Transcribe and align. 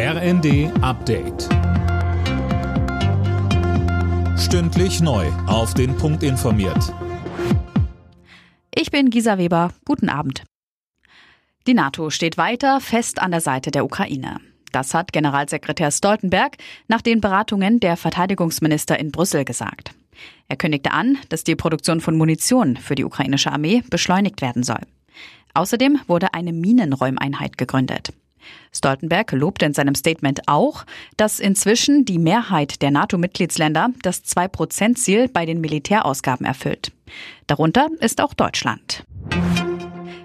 RND 0.00 0.70
Update. 0.80 1.48
Stündlich 4.38 5.00
neu. 5.00 5.26
Auf 5.48 5.74
den 5.74 5.96
Punkt 5.96 6.22
informiert. 6.22 6.94
Ich 8.72 8.92
bin 8.92 9.10
Gisa 9.10 9.38
Weber. 9.38 9.72
Guten 9.84 10.08
Abend. 10.08 10.44
Die 11.66 11.74
NATO 11.74 12.10
steht 12.10 12.38
weiter 12.38 12.80
fest 12.80 13.20
an 13.20 13.32
der 13.32 13.40
Seite 13.40 13.72
der 13.72 13.84
Ukraine. 13.84 14.36
Das 14.70 14.94
hat 14.94 15.12
Generalsekretär 15.12 15.90
Stoltenberg 15.90 16.58
nach 16.86 17.02
den 17.02 17.20
Beratungen 17.20 17.80
der 17.80 17.96
Verteidigungsminister 17.96 19.00
in 19.00 19.10
Brüssel 19.10 19.44
gesagt. 19.44 19.90
Er 20.46 20.56
kündigte 20.56 20.92
an, 20.92 21.18
dass 21.28 21.42
die 21.42 21.56
Produktion 21.56 22.00
von 22.00 22.16
Munition 22.16 22.76
für 22.76 22.94
die 22.94 23.04
ukrainische 23.04 23.50
Armee 23.50 23.82
beschleunigt 23.90 24.42
werden 24.42 24.62
soll. 24.62 24.82
Außerdem 25.54 25.98
wurde 26.06 26.34
eine 26.34 26.52
Minenräumeinheit 26.52 27.58
gegründet. 27.58 28.12
Stoltenberg 28.72 29.32
lobte 29.32 29.64
in 29.66 29.74
seinem 29.74 29.94
Statement 29.94 30.42
auch, 30.46 30.84
dass 31.16 31.40
inzwischen 31.40 32.04
die 32.04 32.18
Mehrheit 32.18 32.82
der 32.82 32.90
NATO-Mitgliedsländer 32.90 33.90
das 34.02 34.24
2-Prozent-Ziel 34.24 35.28
bei 35.28 35.46
den 35.46 35.60
Militärausgaben 35.60 36.46
erfüllt. 36.46 36.92
Darunter 37.46 37.88
ist 38.00 38.20
auch 38.20 38.34
Deutschland. 38.34 39.04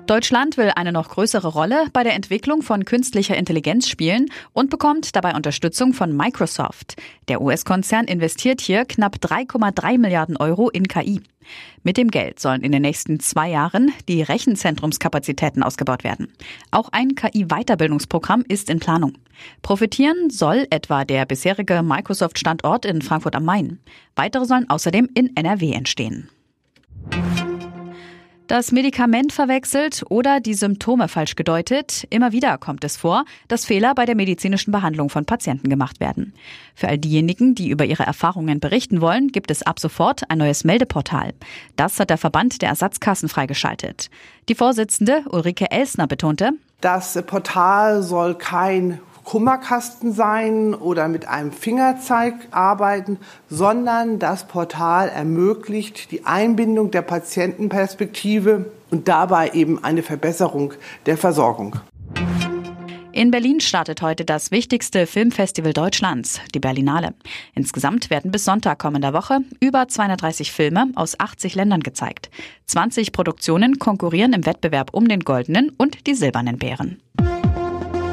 Deutschland 0.08 0.58
will 0.58 0.70
eine 0.76 0.92
noch 0.92 1.10
größere 1.10 1.48
Rolle 1.48 1.86
bei 1.94 2.04
der 2.04 2.14
Entwicklung 2.14 2.62
von 2.62 2.84
künstlicher 2.84 3.38
Intelligenz 3.38 3.88
spielen 3.88 4.30
und 4.52 4.70
bekommt 4.70 5.16
dabei 5.16 5.34
Unterstützung 5.34 5.94
von 5.94 6.16
Microsoft. 6.16 6.98
Der 7.30 7.42
US-Konzern 7.42 8.06
investiert 8.06 8.60
hier 8.60 8.84
knapp 8.84 9.16
3,3 9.22 9.98
Milliarden 9.98 10.36
Euro 10.36 10.70
in 10.70 10.90
KI. 10.90 11.22
Mit 11.84 11.96
dem 11.96 12.12
Geld 12.12 12.42
sollen 12.42 12.62
in 12.62 12.74
den 12.74 12.82
nächsten 12.82 13.22
zwei 13.22 13.50
Jahren 13.50 13.94
die 14.10 14.22
Rechenzentrumskapazitäten 14.22 15.64
ausgebaut 15.64 16.04
werden. 16.04 16.28
Auch 16.72 16.90
ein 16.92 17.16
KI-Weiterbildungsprogramm 17.16 18.44
ist 18.48 18.70
in 18.70 18.80
Planung. 18.80 19.14
Profitieren 19.62 20.30
soll 20.30 20.68
etwa 20.70 21.06
der 21.06 21.26
bisherige 21.26 21.82
Microsoft-Standort 21.82 22.86
in 22.86 23.02
Frankfurt 23.02 23.36
am 23.36 23.46
Main. 23.46 23.80
Weitere 24.16 24.46
sollen 24.46 24.70
außerdem 24.70 25.10
in 25.14 25.36
NRW 25.36 25.72
entstehen 25.72 26.30
das 28.48 28.72
Medikament 28.72 29.32
verwechselt 29.32 30.04
oder 30.10 30.40
die 30.40 30.54
Symptome 30.54 31.08
falsch 31.08 31.36
gedeutet. 31.36 32.06
Immer 32.10 32.32
wieder 32.32 32.58
kommt 32.58 32.84
es 32.84 32.98
vor, 32.98 33.26
dass 33.48 33.66
Fehler 33.66 33.96
bei 33.96 34.06
der 34.06 34.16
medizinischen 34.16 34.72
Behandlung 34.72 35.10
von 35.10 35.26
Patienten 35.26 35.70
gemacht 35.70 36.00
werden. 36.00 36.34
Für 36.76 36.88
all 36.88 36.98
diejenigen, 36.98 37.56
die 37.56 37.70
über 37.70 37.86
ihre 37.86 38.04
Erfahrungen 38.04 38.60
berichten 38.60 39.02
wollen, 39.02 39.30
gibt 39.30 39.52
es 39.52 39.64
ab 39.64 39.80
sofort 39.80 40.30
ein 40.30 40.38
neues 40.38 40.64
Meldeportal. 40.64 41.34
Das 41.76 42.00
hat 42.00 42.10
der 42.10 42.18
Verband 42.18 42.62
der 42.62 42.70
Ersatzkassen 42.70 43.30
freigeschaltet. 43.30 44.10
Die 44.50 44.56
Vorsitzende 44.56 45.24
Ulrike 45.30 45.72
Elsner 45.72 46.08
betonte, 46.08 46.52
das 46.82 47.18
Portal 47.26 48.04
soll 48.04 48.36
kein 48.36 49.00
Kummerkasten 49.24 50.14
sein 50.14 50.74
oder 50.74 51.08
mit 51.08 51.28
einem 51.28 51.52
Fingerzeig 51.52 52.36
arbeiten, 52.52 53.18
sondern 53.50 54.20
das 54.20 54.48
Portal 54.48 55.10
ermöglicht 55.10 56.12
die 56.12 56.26
Einbindung 56.26 56.92
der 56.92 57.02
Patientenperspektive 57.02 58.72
und 58.92 59.08
dabei 59.08 59.52
eben 59.52 59.84
eine 59.84 60.04
Verbesserung 60.04 60.74
der 61.06 61.18
Versorgung. 61.18 61.78
In 63.16 63.30
Berlin 63.30 63.60
startet 63.60 64.02
heute 64.02 64.26
das 64.26 64.50
wichtigste 64.50 65.06
Filmfestival 65.06 65.72
Deutschlands, 65.72 66.42
die 66.56 66.60
Berlinale. 66.60 67.14
Insgesamt 67.54 68.10
werden 68.10 68.32
bis 68.32 68.44
Sonntag 68.44 68.80
kommender 68.80 69.14
Woche 69.14 69.38
über 69.60 69.88
230 69.88 70.52
Filme 70.52 70.88
aus 70.96 71.20
80 71.20 71.54
Ländern 71.54 71.82
gezeigt. 71.82 72.32
20 72.66 73.12
Produktionen 73.12 73.78
konkurrieren 73.78 74.34
im 74.34 74.48
Wettbewerb 74.48 74.96
um 74.96 75.08
den 75.08 75.20
goldenen 75.20 75.70
und 75.78 76.08
die 76.08 76.16
silbernen 76.16 76.58
Bären. 76.58 77.04